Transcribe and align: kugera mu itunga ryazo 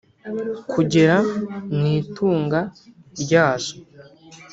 kugera 0.71 1.15
mu 1.77 1.85
itunga 1.99 2.59
ryazo 3.21 3.73